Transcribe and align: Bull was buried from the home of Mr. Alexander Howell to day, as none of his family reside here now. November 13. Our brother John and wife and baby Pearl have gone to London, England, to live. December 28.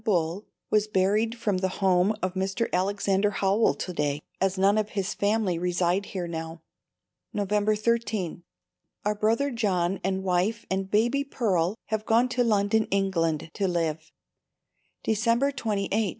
Bull 0.03 0.47
was 0.71 0.87
buried 0.87 1.37
from 1.37 1.59
the 1.59 1.67
home 1.77 2.15
of 2.23 2.33
Mr. 2.33 2.67
Alexander 2.73 3.29
Howell 3.29 3.75
to 3.75 3.93
day, 3.93 4.19
as 4.41 4.57
none 4.57 4.79
of 4.79 4.89
his 4.97 5.13
family 5.13 5.59
reside 5.59 6.07
here 6.07 6.27
now. 6.27 6.63
November 7.33 7.75
13. 7.75 8.41
Our 9.05 9.13
brother 9.13 9.51
John 9.51 9.99
and 10.03 10.23
wife 10.23 10.65
and 10.71 10.89
baby 10.89 11.23
Pearl 11.23 11.75
have 11.89 12.07
gone 12.07 12.29
to 12.29 12.43
London, 12.43 12.85
England, 12.85 13.51
to 13.53 13.67
live. 13.67 14.11
December 15.03 15.51
28. 15.51 15.91